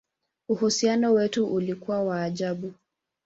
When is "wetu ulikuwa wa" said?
1.13-2.23